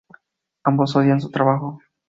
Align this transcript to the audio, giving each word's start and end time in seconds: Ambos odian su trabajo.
Ambos 0.63 0.95
odian 0.95 1.21
su 1.21 1.29
trabajo. 1.29 1.79